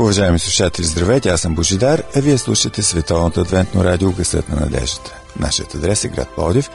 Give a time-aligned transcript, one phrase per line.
[0.00, 5.14] Уважаеми слушатели, здравейте, аз съм Божидар, а вие слушате Световното адвентно радио Гъсът на надеждата.
[5.38, 6.70] Нашият адрес е град Плодив,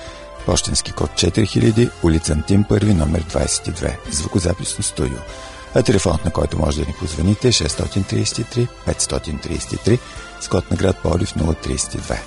[0.46, 5.18] почтенски код 4000, улица Антим 1, номер 22, звукозаписно студио.
[5.76, 10.00] А телефонът, на който може да ни позвоните е 633 533
[10.42, 12.18] с код на град Плодив 032.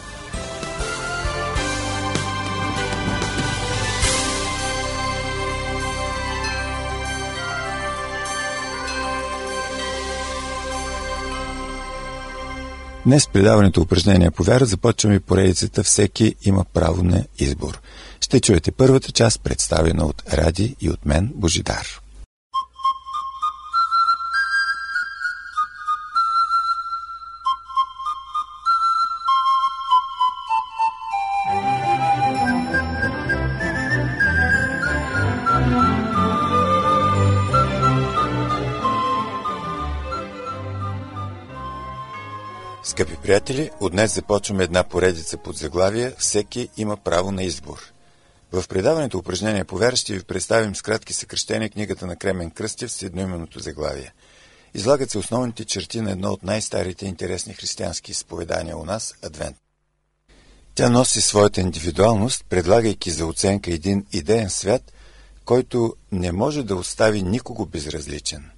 [13.07, 17.81] Днес предаването упражнения по вяра започваме поредицата Всеки има право на избор.
[18.21, 22.01] Ще чуете първата част, представена от Ради и от мен, Божидар.
[43.29, 47.93] Приятели, от днес започваме една поредица под заглавия «Всеки има право на избор».
[48.53, 52.93] В предаването упражнение по вяра ще ви представим с кратки съкрещения книгата на Кремен Кръстев
[52.93, 54.13] с едноименното заглавие.
[54.75, 59.57] Излагат се основните черти на едно от най-старите интересни християнски изповедания у нас– Адвент.
[60.75, 64.93] Тя носи своята индивидуалност, предлагайки за оценка един идеен свят,
[65.45, 68.51] който не може да остави никого безразличен.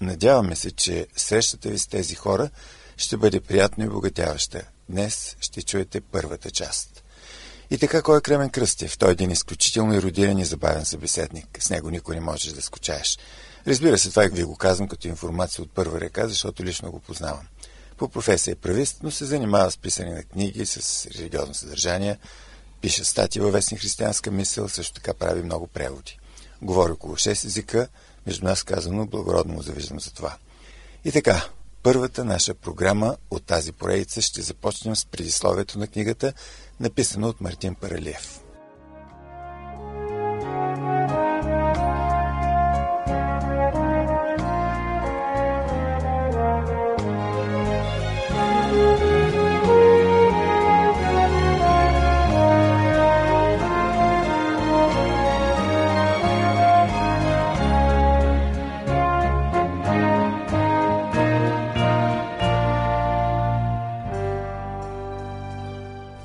[0.00, 2.50] Надяваме се, че срещата ви с тези хора–
[3.00, 4.62] ще бъде приятно и богатяваща.
[4.88, 7.04] Днес ще чуете първата част.
[7.70, 8.98] И така, кой е Кремен Кръстев?
[8.98, 11.58] Той е един изключително еродиран и забавен събеседник.
[11.60, 13.18] С него никой не можеш да скучаеш.
[13.66, 17.46] Разбира се, това ви го казвам като информация от първа река, защото лично го познавам.
[17.96, 22.18] По професия е правист, но се занимава с писане на книги с религиозно съдържание,
[22.80, 26.18] пише статии във вестни християнска мисъл, също така прави много преводи.
[26.62, 27.88] Говори около 6 езика,
[28.26, 30.36] между нас казано, благородно му завиждам за това.
[31.04, 31.48] И така,
[31.82, 36.32] първата наша програма от тази поредица ще започнем с предисловието на книгата,
[36.80, 38.39] написано от Мартин Паралиев.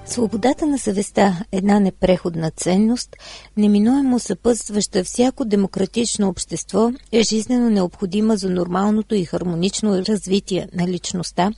[0.07, 3.15] Свободата на съвестта, една непреходна ценност,
[3.57, 11.51] неминуемо съпътстваща всяко демократично общество, е жизнено необходима за нормалното и хармонично развитие на личността,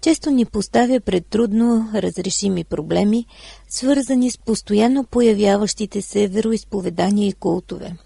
[0.00, 3.26] често ни поставя пред трудно разрешими проблеми,
[3.68, 7.96] свързани с постоянно появяващите се вероисповедания и култове.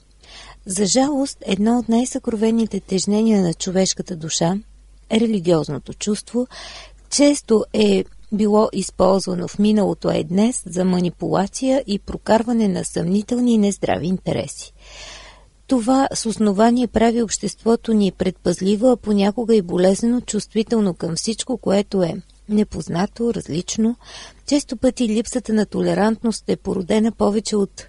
[0.67, 4.55] За жалост, едно от най-съкровените тежнения на човешката душа,
[5.13, 6.47] религиозното чувство,
[7.11, 13.59] често е било използвано в миналото, е днес за манипулация и прокарване на съмнителни и
[13.59, 14.73] нездрави интереси.
[15.67, 22.03] Това с основание прави обществото ни предпазливо, а понякога и болезнено чувствително към всичко, което
[22.03, 22.15] е
[22.49, 23.97] непознато, различно.
[24.47, 27.87] Често пъти липсата на толерантност е породена повече от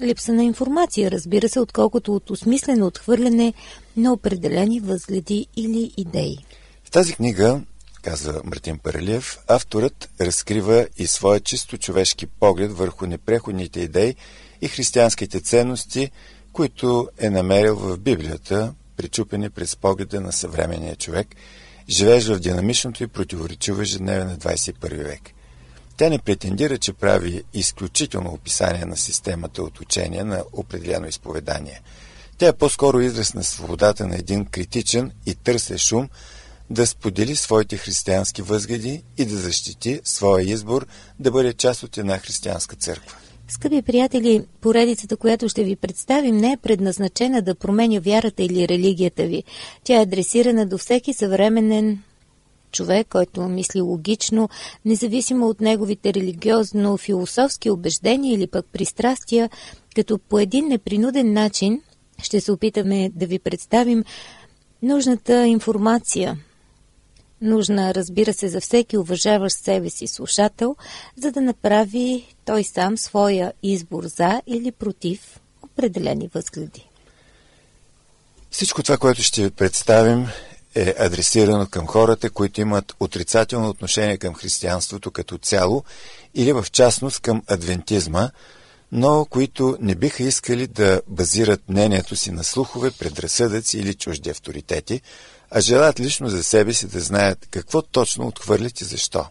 [0.00, 3.52] липса на информация, разбира се, отколкото от осмислено отхвърляне
[3.96, 6.38] на определени възгледи или идеи.
[6.84, 7.60] В тази книга
[8.02, 14.16] казва Мартин Паралиев, авторът разкрива и своя чисто човешки поглед върху непреходните идеи
[14.60, 16.10] и християнските ценности,
[16.52, 21.28] които е намерил в Библията, причупени през погледа на съвременния човек,
[21.88, 25.20] живееш в динамичното и противоречиво ежедневие на 21 век.
[25.96, 31.80] Тя не претендира, че прави изключително описание на системата от учения на определено изповедание.
[32.38, 36.08] Тя е по-скоро израз на свободата на един критичен и търсещ ум,
[36.72, 40.86] да сподели своите християнски възгледи и да защити своя избор
[41.18, 43.16] да бъде част от една християнска църква.
[43.48, 49.26] Скъпи приятели, поредицата, която ще ви представим, не е предназначена да променя вярата или религията
[49.26, 49.44] ви.
[49.84, 52.02] Тя е адресирана до всеки съвременен
[52.72, 54.48] човек, който мисли логично,
[54.84, 59.50] независимо от неговите религиозно-философски убеждения или пък пристрастия,
[59.96, 61.82] като по един непринуден начин
[62.22, 64.04] ще се опитаме да ви представим
[64.82, 66.38] нужната информация,
[67.42, 70.76] нужна, разбира се, за всеки уважаващ себе си слушател,
[71.16, 76.88] за да направи той сам своя избор за или против определени възгледи.
[78.50, 80.26] Всичко това, което ще представим,
[80.74, 85.84] е адресирано към хората, които имат отрицателно отношение към християнството като цяло
[86.34, 88.30] или в частност към адвентизма,
[88.92, 95.00] но които не биха искали да базират мнението си на слухове, предразсъдъци или чужди авторитети,
[95.54, 99.26] а желаят лично за себе си да знаят какво точно отхвърлят и защо.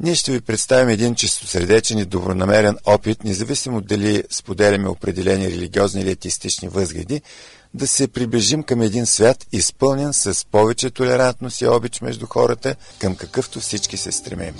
[0.00, 6.10] Ние ще ви представим един чистосредечен и добронамерен опит, независимо дали споделяме определени религиозни или
[6.10, 7.22] етистични възгледи,
[7.74, 13.16] да се приближим към един свят, изпълнен с повече толерантност и обич между хората, към
[13.16, 14.54] какъвто всички се стремим.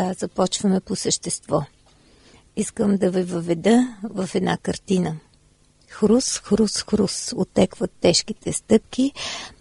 [0.00, 1.62] Така започваме по същество.
[2.56, 5.16] Искам да ви въведа в една картина.
[5.88, 9.12] Хрус, хрус, хрус отекват тежките стъпки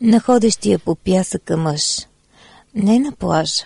[0.01, 2.07] на ходещия по пясъка мъж.
[2.75, 3.65] Не на плажа.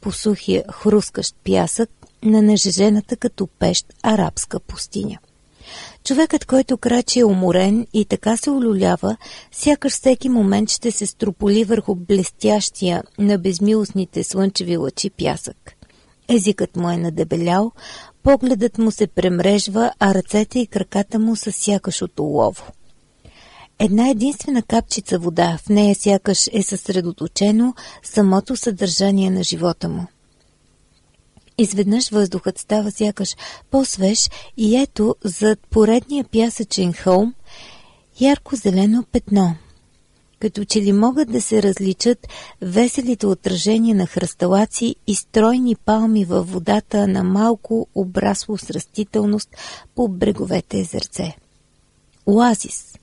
[0.00, 1.90] По сухия хрускащ пясък
[2.22, 5.18] на нажежената като пещ арабска пустиня.
[6.04, 9.16] Човекът, който крачи е уморен и така се олюлява,
[9.52, 15.83] сякаш всеки момент ще се строполи върху блестящия на безмилостните слънчеви лъчи пясък.
[16.28, 17.72] Езикът му е надебелял,
[18.22, 22.64] погледът му се премрежва, а ръцете и краката му са сякаш от олово.
[23.78, 30.06] Една единствена капчица вода, в нея сякаш е съсредоточено самото съдържание на живота му.
[31.58, 33.36] Изведнъж въздухът става сякаш
[33.70, 37.34] по-свеж и ето зад поредния пясъчен хълм
[38.20, 39.56] ярко-зелено петно.
[40.44, 42.26] Като че ли могат да се различат
[42.62, 49.48] веселите отражения на хръсталаци и стройни палми във водата на малко обрасло с растителност
[49.94, 51.36] по бреговете езерце.
[52.26, 52.94] Оазис.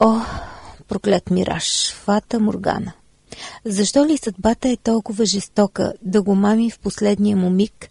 [0.00, 0.20] О,
[0.88, 2.92] проклет мираж, фата Моргана.
[3.64, 7.88] Защо ли съдбата е толкова жестока да го мами в последния му миг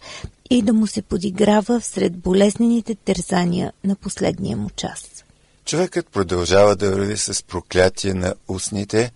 [0.50, 5.24] и да му се подиграва всред болезнените тързания на последния му час?
[5.68, 9.12] Човекът продължава да върви с проклятие на устните,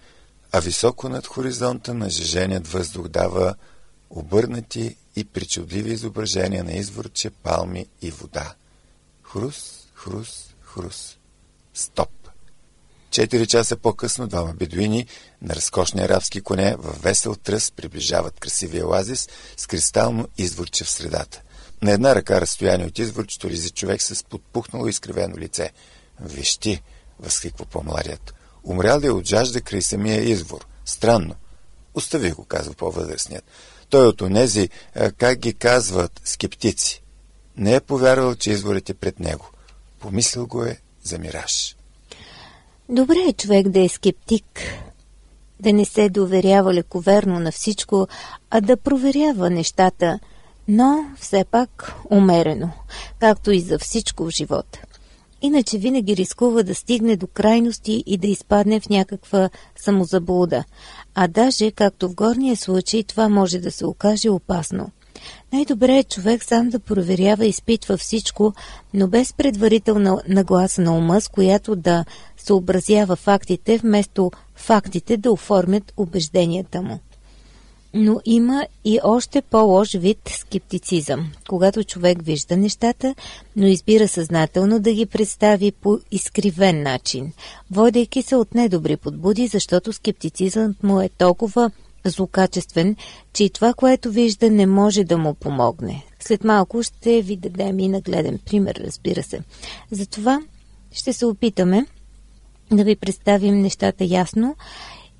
[0.51, 3.55] а високо над хоризонта на жеженият въздух дава
[4.09, 8.53] обърнати и причудливи изображения на изворче, палми и вода.
[9.23, 11.17] Хрус, хрус, хрус.
[11.73, 12.09] Стоп!
[13.09, 15.07] Четири часа по-късно двама бедуини
[15.41, 21.41] на разкошни арабски коне в весел тръс приближават красивия оазис с кристално изворче в средата.
[21.81, 25.71] На една ръка разстояние от изворчето лизи човек с подпухнало изкривено лице.
[26.21, 26.81] Вещи,
[27.19, 28.33] възкликва по-младият.
[28.63, 30.65] Умрял е от жажда край самия извор?
[30.85, 31.35] Странно.
[31.93, 33.43] Остави го, казва по-възрастният.
[33.89, 34.69] Той от онези,
[35.17, 37.03] как ги казват, скептици.
[37.57, 39.49] Не е повярвал, че изворът е пред него.
[39.99, 41.75] Помислил го е за мираж.
[42.89, 44.61] Добре е човек да е скептик,
[45.59, 48.07] да не се доверява лековерно на всичко,
[48.49, 50.19] а да проверява нещата,
[50.67, 52.69] но все пак умерено,
[53.19, 54.79] както и за всичко в живота.
[55.41, 60.63] Иначе винаги рискува да стигне до крайности и да изпадне в някаква самозаблуда,
[61.15, 64.91] а даже, както в горния случай, това може да се окаже опасно–
[65.53, 68.53] най-добре е човек сам да проверява и изпитва всичко,
[68.93, 72.05] но без предварителна нагласа на ума, с която да
[72.37, 76.99] съобразява фактите, вместо фактите да оформят убежденията му.
[77.93, 83.15] Но има и още по-лош вид скептицизъм, когато човек вижда нещата,
[83.55, 87.33] но избира съзнателно да ги представи по изкривен начин,
[87.71, 91.71] водейки се от недобри подбуди, защото скептицизмът му е толкова
[92.05, 92.95] злокачествен,
[93.33, 96.05] че и това, което вижда, не може да му помогне.
[96.19, 99.39] След малко ще ви дадем и нагледен пример, разбира се.
[99.91, 100.41] Затова
[100.91, 101.85] ще се опитаме
[102.71, 104.55] да ви представим нещата ясно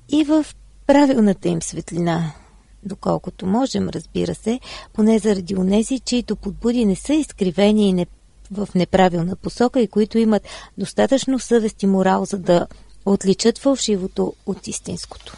[0.08, 0.46] и в
[0.86, 2.32] правилната им светлина,
[2.82, 4.60] доколкото можем, разбира се,
[4.92, 8.06] поне заради онези, чието подбуди не са изкривени и не
[8.50, 10.42] в неправилна посока и които имат
[10.78, 12.66] достатъчно съвест и морал, за да
[13.06, 15.36] отличат фалшивото от истинското.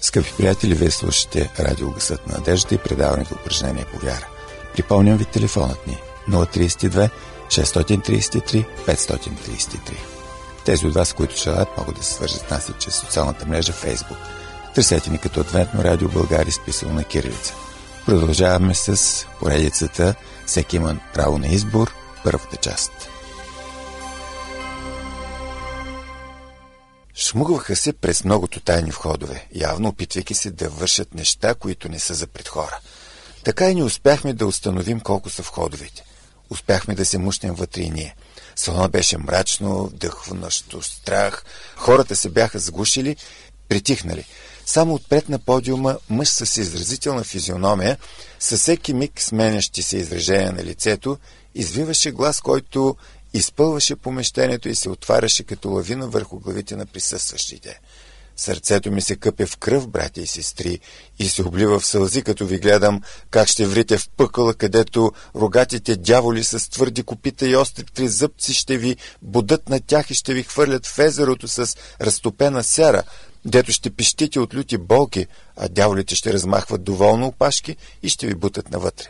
[0.00, 4.28] Скъпи приятели, вие слушате радио Гъсът на надежда и предаването упражнение по вяра.
[4.74, 5.96] Припомням ви телефонът ни
[6.28, 7.10] 032
[7.48, 9.92] 633 533.
[10.64, 13.72] Тези от вас, които желаят, могат да се свържат с нас и чрез социалната мрежа
[13.72, 14.39] Facebook.
[14.74, 17.54] Търсете ни като Адвентно радио България, списано на Кирилица.
[18.06, 20.14] Продължаваме с поредицата
[20.50, 22.92] Всеки има право на избор, първата част.
[27.14, 32.14] Шмугваха се през многото тайни входове, явно опитвайки се да вършат неща, които не са
[32.14, 32.78] за пред хора.
[33.44, 36.04] Така и не успяхме да установим колко са входовете.
[36.50, 38.16] Успяхме да се мушнем вътре и ние.
[38.56, 41.44] Салона беше мрачно, вдъхващо страх.
[41.76, 43.16] Хората се бяха сгушили,
[43.68, 44.24] притихнали.
[44.70, 47.98] Само отпред на подиума мъж с изразителна физиономия,
[48.38, 51.18] със всеки миг сменящи се изражения на лицето,
[51.54, 52.96] извиваше глас, който
[53.34, 57.80] изпълваше помещението и се отваряше като лавина върху главите на присъстващите.
[58.36, 60.80] Сърцето ми се къпе в кръв, братя и сестри,
[61.18, 63.00] и се облива в сълзи, като ви гледам
[63.30, 68.54] как ще врите в пъкъла, където рогатите дяволи с твърди копита и остри три зъбци
[68.54, 73.02] ще ви будат на тях и ще ви хвърлят в езерото с разтопена сяра,
[73.44, 78.34] дето ще пищите от люти болки, а дяволите ще размахват доволно опашки и ще ви
[78.34, 79.06] бутат навътре.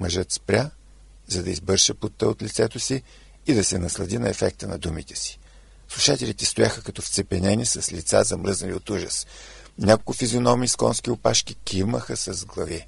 [0.00, 0.70] Мъжът спря,
[1.28, 3.02] за да избърша потта от лицето си
[3.46, 5.38] и да се наслади на ефекта на думите си.
[5.88, 9.26] Слушателите стояха като вцепенени с лица замръзнали от ужас.
[9.78, 12.86] Няколко физиономи с конски опашки кимаха с глави.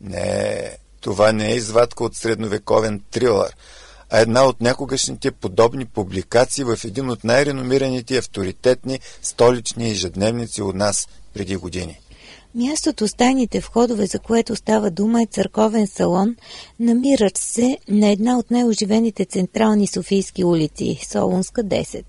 [0.00, 3.56] Не, това не е извадка от средновековен трилър,
[4.10, 11.08] а една от някогашните подобни публикации в един от най-реномираните авторитетни столични ежедневници от нас
[11.34, 12.00] преди години.
[12.54, 16.36] Мястото с тайните входове, за което става дума, е църковен салон,
[16.80, 22.04] намиращ се на една от най-оживените централни софийски улици– Солунска 10.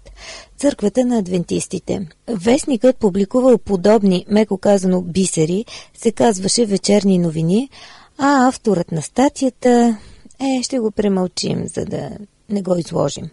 [0.57, 2.07] Църквата на адвентистите.
[2.27, 5.65] Вестникът публикувал подобни, меко казано, бисери,
[5.97, 7.69] се казваше вечерни новини,
[8.17, 9.97] а авторът на статията...
[10.41, 12.09] Е, ще го премълчим, за да
[12.49, 13.29] не го изложим.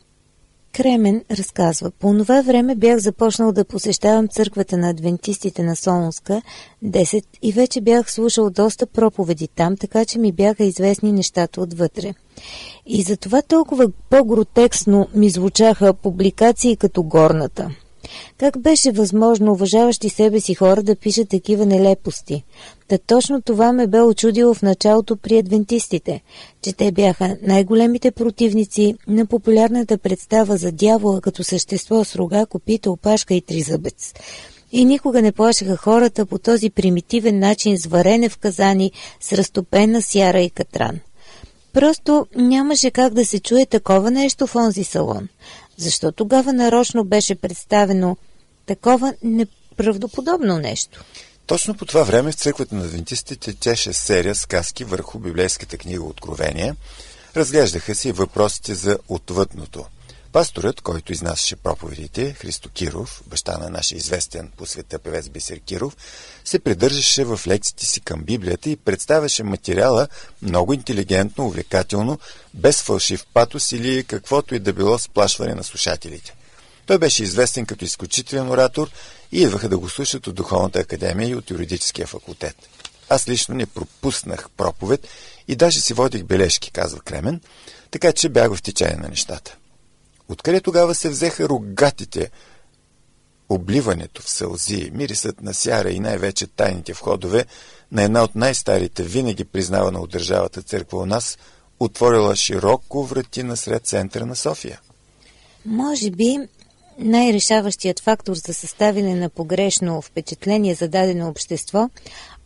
[0.73, 6.43] Кремен разказва, по това време бях започнал да посещавам църквата на адвентистите на Солунска,
[6.85, 12.15] 10, и вече бях слушал доста проповеди там, така че ми бяха известни нещата отвътре.
[12.87, 17.71] И затова толкова по-гротексно ми звучаха публикации като горната–
[18.39, 22.45] как беше възможно уважаващи себе си хора да пишат такива нелепости?
[22.89, 26.21] Та точно това ме бе очудило в началото при адвентистите,
[26.63, 32.91] че те бяха най-големите противници на популярната представа за дявола като същество с рога, копита,
[32.91, 34.15] опашка и тризъбец.
[34.73, 40.03] И никога не плашеха хората по този примитивен начин с варене в казани с разтопена
[40.03, 40.99] сяра и катран.
[41.73, 45.29] Просто нямаше как да се чуе такова нещо в онзи салон.
[45.79, 48.17] Защо тогава нарочно беше представено
[48.67, 51.05] такова неправдоподобно нещо?
[51.47, 56.75] Точно по това време в църквата на адвентистите теше серия сказки върху библейската книга Откровение.
[57.37, 59.85] Разглеждаха се въпросите за отвъдното.
[60.33, 65.97] Пасторът, който изнасяше проповедите, Христо Киров, баща на нашия известен по света певец Бисер Киров,
[66.45, 70.09] се придържаше в лекциите си към Библията и представяше материала
[70.43, 72.19] много интелигентно, увлекателно,
[72.55, 76.35] без фалшив патос или каквото и да било сплашване на слушателите.
[76.87, 78.91] Той беше известен като изключителен оратор
[79.33, 82.57] и идваха да го слушат от Духовната академия и от юридическия факултет.
[83.09, 85.07] Аз лично не пропуснах проповед
[85.49, 87.41] и даже си водих бележки, казва Кремен,
[87.91, 89.57] така че бях в течение на нещата.
[90.29, 92.31] Откъде тогава се взеха рогатите,
[93.49, 97.45] обливането в сълзи, мирисът на сяра и най-вече тайните входове
[97.93, 101.39] на една от най-старите, винаги признавана от държавата църква у нас,
[101.81, 104.81] отворила широко врати насред центъра на София?
[105.67, 106.39] Може би
[106.99, 111.89] най-решаващият фактор за съставяне на погрешно впечатление за дадено общество,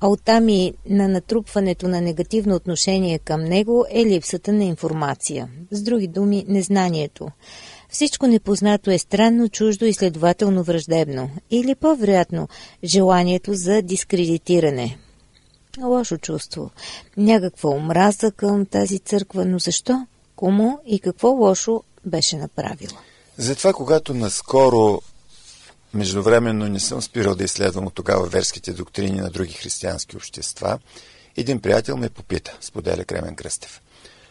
[0.03, 5.49] а оттам и на натрупването на негативно отношение към него е липсата на информация.
[5.71, 7.29] С други думи, незнанието.
[7.91, 11.31] Всичко непознато е странно, чуждо и следователно враждебно.
[11.51, 12.49] Или по-вероятно,
[12.85, 14.99] желанието за дискредитиране.
[15.83, 16.71] Лошо чувство.
[17.17, 20.07] Някаква омраза към тази църква, но защо?
[20.37, 22.99] Кому и какво лошо беше направила?
[23.37, 25.03] Затова, когато наскоро
[25.95, 30.79] Междувременно не съм спирал да изследвам от тогава верските доктрини на други християнски общества.
[31.37, 33.81] Един приятел ме попита, споделя Кремен Кръстев.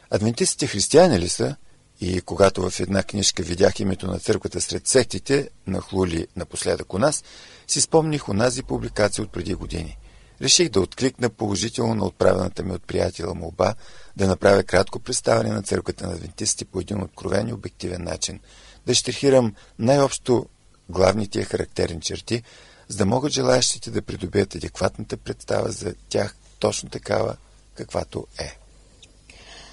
[0.10, 1.56] Адвентистите християни ли са?
[2.02, 7.24] И когато в една книжка видях името на църквата сред сектите, нахлули напоследък у нас,
[7.68, 9.98] си спомних онази публикация от преди години.
[10.42, 13.76] Реших да откликна положително на отправената ми от приятела молба
[14.18, 18.40] да направя кратко представяне на църквата на адвентистите по един откровен и обективен начин,
[18.86, 20.46] да штрихирам най-общо
[20.92, 22.44] главните характерни черти,
[22.88, 27.36] за да могат желаящите да придобият адекватната представа за тях точно такава,
[27.76, 28.58] каквато е.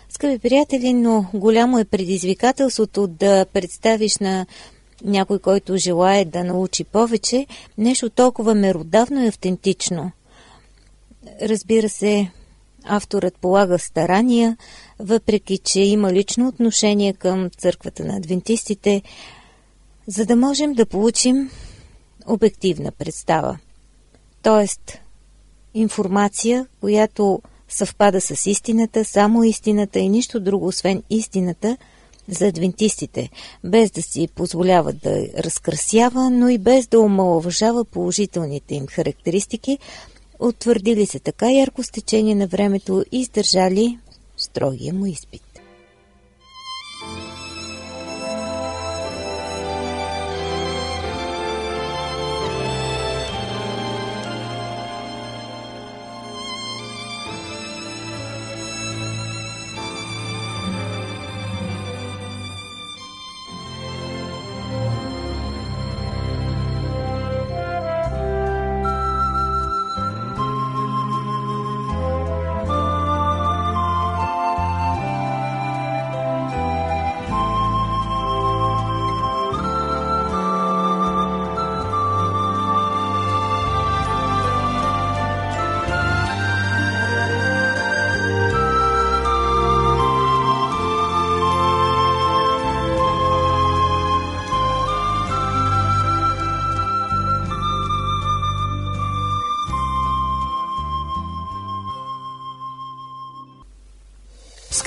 [0.08, 4.46] Скъпи приятели, но голямо е предизвикателството да представиш на
[5.04, 7.46] някой, който желая да научи повече,
[7.78, 10.12] нещо толкова меродавно и автентично.
[11.42, 12.30] Разбира се,
[12.84, 14.56] авторът полага старания,
[14.98, 19.02] въпреки че има лично отношение към църквата на адвентистите,
[20.08, 21.50] за да можем да получим
[22.26, 23.58] обективна представа.
[24.42, 24.98] Тоест,
[25.74, 31.76] информация, която съвпада с истината, само истината и нищо друго, освен истината,
[32.28, 33.30] за адвентистите,
[33.64, 39.78] без да си позволява да разкрасява, но и без да омалуважава положителните им характеристики,
[40.38, 41.90] утвърдили се така ярко с
[42.34, 43.98] на времето и издържали
[44.36, 45.47] строгия му изпит.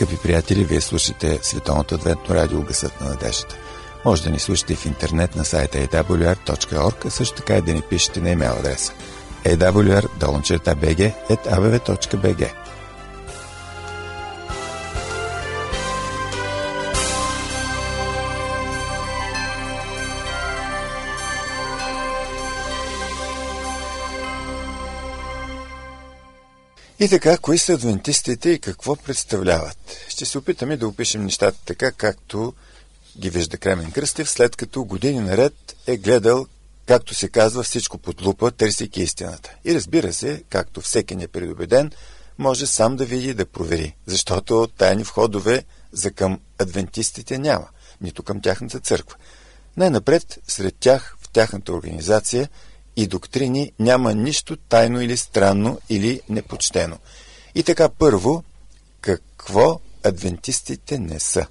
[0.01, 3.57] Скъпи приятели, вие слушате Световното адвентно радио Гъсът на надеждата.
[4.05, 7.81] Може да ни слушате в интернет на сайта awr.org, а също така и да ни
[7.81, 8.93] пишете на имейл адреса
[9.45, 10.01] awr.bg.abv.bg
[27.01, 29.77] И така, кои са адвентистите и какво представляват?
[30.07, 32.53] Ще се опитаме да опишем нещата така, както
[33.17, 35.53] ги вижда Кремен Кръстев, след като години наред
[35.87, 36.47] е гледал,
[36.85, 39.55] както се казва, всичко под лупа, търсейки истината.
[39.65, 41.91] И разбира се, както всеки непредобеден,
[42.37, 47.67] може сам да види и да провери, защото тайни входове за към адвентистите няма,
[48.01, 49.17] нито към тяхната църква.
[49.77, 52.49] Най-напред, сред тях, в тяхната организация,
[53.01, 56.97] и доктрини няма нищо тайно или странно или непочтено.
[57.55, 58.43] И така първо,
[59.01, 61.47] какво адвентистите не са?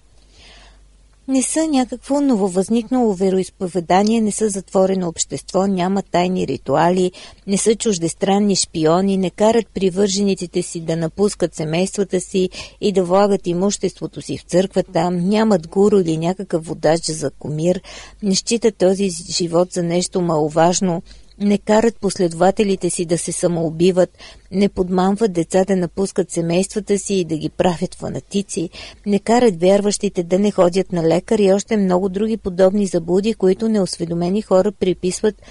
[1.29, 7.13] Не са някакво нововъзникнало вероисповедание, не са затворено общество, няма тайни ритуали,
[7.47, 13.47] не са чуждестранни шпиони, не карат привържениците си да напускат семействата си и да влагат
[13.47, 17.83] имуществото си в църквата, нямат гуру или някакъв водач за комир,
[18.23, 21.03] не считат този живот за нещо маловажно,
[21.41, 24.19] не карат последователите си да се самоубиват,
[24.51, 28.71] не подмамват деца да напускат семействата си и да ги правят фанатици,
[29.07, 33.69] не карат вярващите да не ходят на лекар и още много други подобни заблуди, които
[33.69, 35.43] неосведомени хора приписват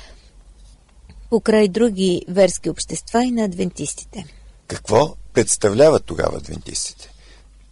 [1.30, 4.25] покрай други верски общества и на адвентистите.
[4.67, 7.12] Какво представляват тогава адвентистите?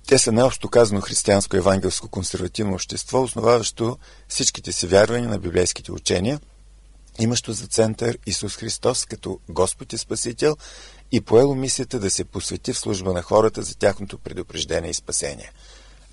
[0.08, 6.39] Те са най-общо казано християнско евангелско консервативно общество, основаващо всичките си вярвания на библейските учения–
[7.19, 10.58] имащо за център Исус Христос като Господ и Спасител
[11.12, 15.51] и поело мисията да се посвети в служба на хората за тяхното предупреждение и спасение.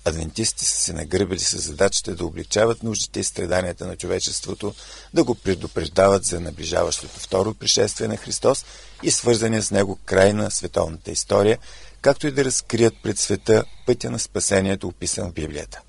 [0.05, 4.73] Адвентисти са се нагърбили с задачата да обличават нуждите и страданията на човечеството,
[5.13, 8.65] да го предупреждават за наближаващото второ пришествие на Христос
[9.03, 11.57] и свързания с него край на световната история,
[12.01, 15.81] както и да разкрият пред света пътя на спасението, описан в Библията.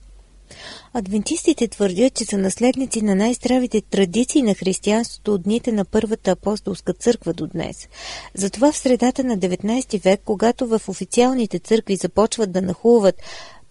[0.98, 6.92] Адвентистите твърдят, че са наследници на най-здравите традиции на християнството от дните на Първата апостолска
[6.92, 7.88] църква до днес.
[8.35, 13.14] Затова в средата на 19 век, когато в официалните църкви започват да нахуват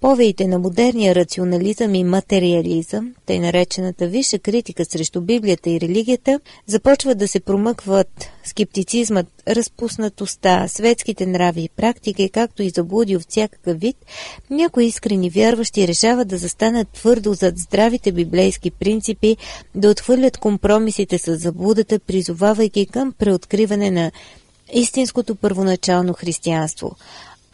[0.06, 7.18] Повеите на модерния рационализъм и материализъм, тъй наречената висша критика срещу Библията и религията, започват
[7.18, 13.98] да се промъкват скептицизмът, разпуснатостта, светските нрави и практики, както и заблуди от всякакъв вид,
[14.50, 19.38] някои искрени вярващи решават да застанат твърдо зад здравите библейски принципи,
[19.76, 24.12] да отхвърлят компромисите с заблудата, призовавайки към преоткриване на
[24.74, 26.96] истинското първоначално християнство–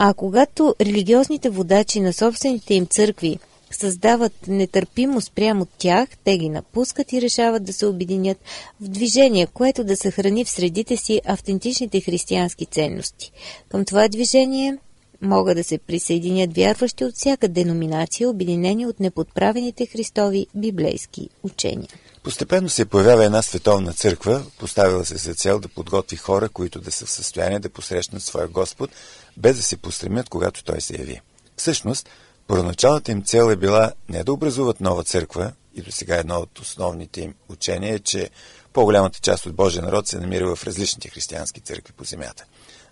[0.03, 3.39] а когато религиозните водачи на собствените им църкви
[3.71, 8.37] създават нетърпимост прямо от тях, те ги напускат и решават да се обединят
[8.81, 13.31] в движение, което да съхрани в средите си автентичните християнски ценности.
[13.69, 14.77] Към това движение
[15.21, 21.89] могат да се присъединят вярващи от всяка деноминация, обединени от неподправените Христови библейски учения.
[22.23, 26.91] Постепенно се появява една световна църква, поставила се за цел да подготви хора, които да
[26.91, 28.89] са в състояние да посрещнат своя Господ,
[29.37, 31.21] без да се постремят, когато Той се яви.
[31.57, 32.09] Всъщност,
[32.47, 36.59] първоначалната им цел е била не да образуват нова църква, и до сега едно от
[36.59, 38.29] основните им учения е, че
[38.73, 42.45] По-голямата част от Божия народ се намира в различните християнски църкви по земята.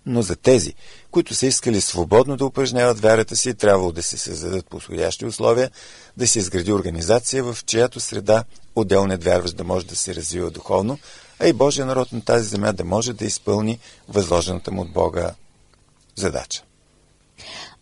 [0.06, 0.74] Но за тези,
[1.10, 5.70] които са искали свободно да упражняват вярата си, трябвало да се създадат подходящи условия,
[6.16, 8.44] да се изгради организация, в чиято среда
[8.76, 10.98] отделният вярващ да може да се развива духовно,
[11.38, 15.34] а и Божия народ на тази земя да може да изпълни възложената му от Бога
[16.16, 16.62] задача.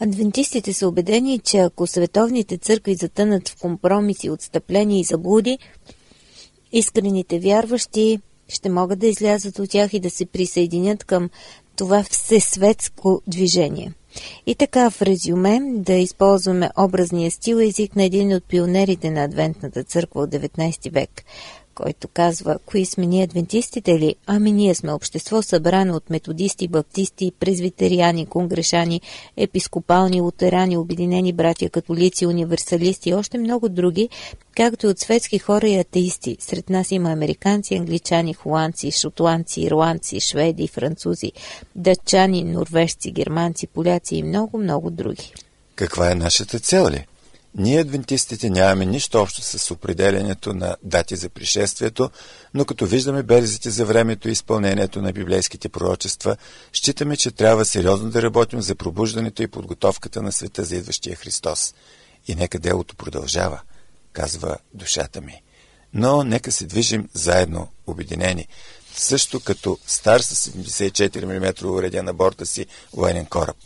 [0.00, 5.59] Адвентистите са убедени, че ако световните църкви затънат в компромиси, отстъпления и заблуди,
[6.72, 11.30] искрените вярващи ще могат да излязат от тях и да се присъединят към
[11.76, 13.92] това всесветско движение.
[14.46, 19.84] И така в резюме да използваме образния стил език на един от пионерите на Адвентната
[19.84, 21.24] църква от 19 век
[21.83, 24.17] който казва, кои сме ние адвентистите ли?
[24.27, 29.01] Ами ние сме общество събрано от методисти, баптисти, презвитериани, конгрешани,
[29.37, 34.09] епископални, лутерани, обединени братия, католици, универсалисти и още много други,
[34.57, 36.37] както и от светски хора и атеисти.
[36.41, 41.33] Сред нас има американци, англичани, холандци, шотландци, ирландци, шведи, французи,
[41.77, 45.33] датчани, норвежци, германци, поляци и много-много други.
[45.75, 47.07] Каква е нашата цел ли?
[47.54, 52.11] Ние, адвентистите, нямаме нищо общо с определенето на дати за пришествието,
[52.54, 56.37] но като виждаме белезите за времето и изпълнението на библейските пророчества,
[56.72, 61.74] считаме, че трябва сериозно да работим за пробуждането и подготовката на света за идващия Христос.
[62.28, 63.61] И нека делото продължава,
[64.12, 65.42] казва душата ми.
[65.94, 68.48] Но нека се движим заедно, обединени,
[68.94, 73.56] също като стар с 74 мм уредя на борта си военен кораб.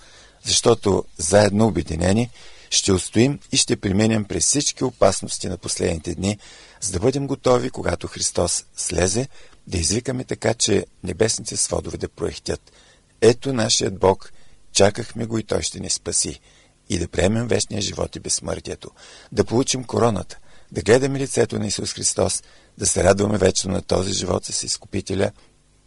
[0.45, 2.31] Защото заедно обединени
[2.73, 6.39] ще устоим и ще применям през всички опасности на последните дни,
[6.81, 9.29] за да бъдем готови, когато Христос слезе,
[9.67, 12.73] да извикаме така, че небесните сводове да проехтят.
[13.21, 14.33] Ето нашият Бог,
[14.73, 16.41] чакахме го и Той ще ни спаси.
[16.89, 18.91] И да приемем вечния живот и безсмъртието,
[19.33, 20.39] да получим короната,
[20.73, 22.43] да гледаме лицето на Исус Христос,
[22.79, 25.31] да се радваме вечно на този живот с Изкупителя.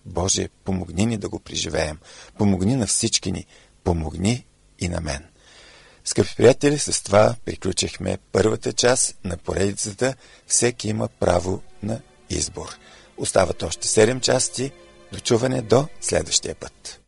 [0.06, 1.98] Боже, помогни ни да го преживеем.
[2.38, 3.46] Помогни на всички ни.
[3.84, 4.46] Помогни
[4.80, 5.26] и на мен.
[6.06, 10.16] Скъпи приятели, с това приключихме първата част на поредицата
[10.48, 12.78] Всеки има право на избор.
[13.18, 14.72] Остават още 7 части.
[15.14, 17.05] Дочуване до следващия път.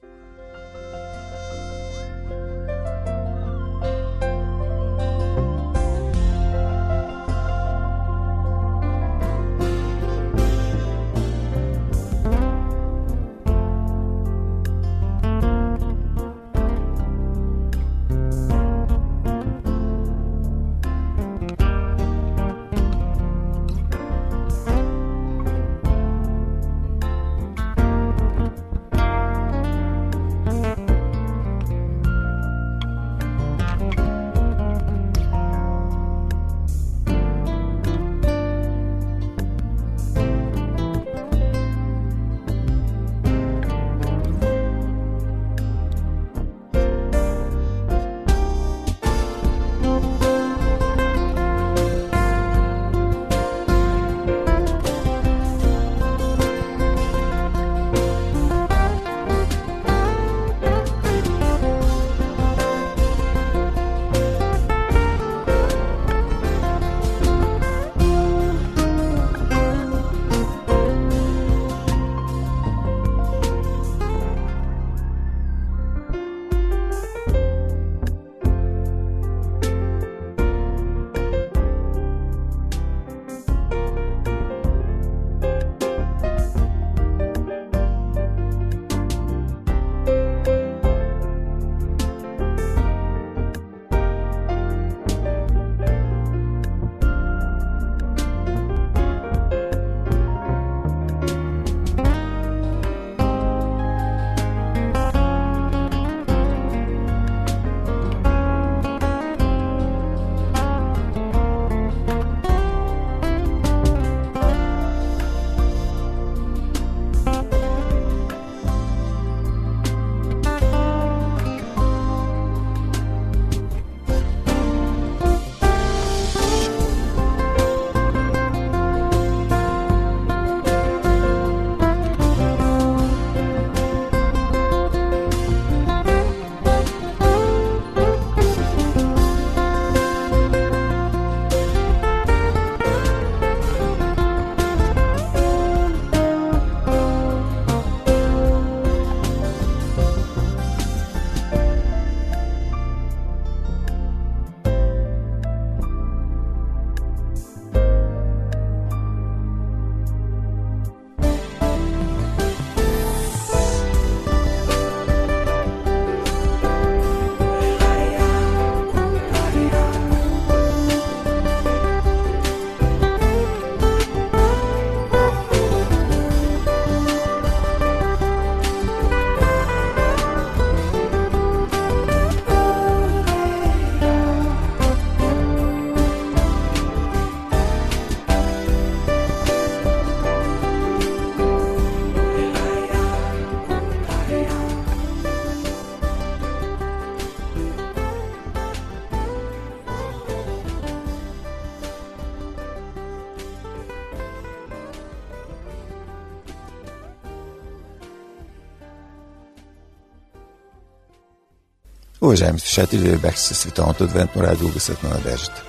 [212.28, 215.64] Уважаеми слушатели, вие бяхте със Световното адвентно радио Гъсът на надеждата.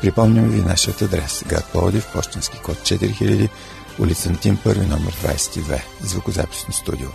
[0.00, 1.44] Припомням ви нашият адрес.
[1.46, 3.48] Град Пловдив, почтенски код 4000,
[3.98, 7.08] улица Антим, първи номер 22, звукозаписно студио.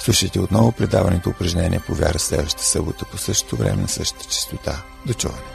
[0.00, 4.82] Слушайте отново предаването упражнение по вяра следващата събота по същото време на същата частота.
[5.06, 5.53] До чуване!